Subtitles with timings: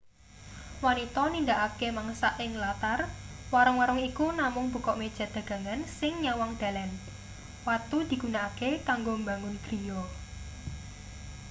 [0.85, 2.99] wanita nindakake mangsak ing latar
[3.53, 6.89] warung-warung iku namung bukak meja dagangan sing nyawang dalan
[7.67, 10.01] watu digunakake kanggo mbangun griya